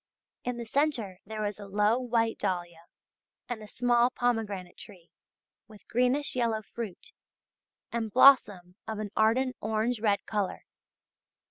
In 0.43 0.57
the 0.57 0.65
centre 0.65 1.19
there 1.27 1.45
is 1.45 1.59
a 1.59 1.67
low 1.67 1.99
white 1.99 2.39
dahlia 2.39 2.85
and 3.47 3.61
a 3.61 3.67
small 3.67 4.09
pomegranate 4.09 4.79
tree 4.79 5.11
with 5.67 5.87
greenish 5.87 6.35
yellow 6.35 6.63
fruit, 6.63 7.11
and 7.91 8.11
blossom 8.11 8.77
of 8.87 8.97
an 8.97 9.11
ardent 9.15 9.57
orange 9.61 9.99
red 9.99 10.25
colour. 10.25 10.65